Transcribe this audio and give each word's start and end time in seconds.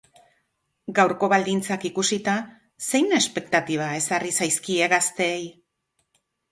Gaurko 0.99 1.29
baldintzak 1.33 1.85
ikusita 1.91 2.35
zein 2.89 3.15
espektatiba 3.21 3.93
ezarri 4.03 4.37
zaizkie 4.41 4.93
gazteei? 4.97 5.43